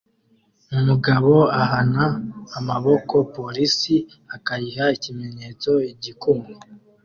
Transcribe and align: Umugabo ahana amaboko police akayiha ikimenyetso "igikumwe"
Umugabo 0.77 1.33
ahana 1.61 2.03
amaboko 2.59 3.15
police 3.35 3.95
akayiha 4.35 4.85
ikimenyetso 4.97 5.71
"igikumwe" 5.91 6.51